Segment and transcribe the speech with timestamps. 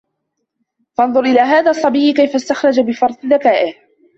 [0.97, 3.73] فَانْظُرْ إلَى هَذَا الصَّبِيِّ كَيْفَ اسْتَخْرَجَ بِفَرْطِ ذَكَائِهِ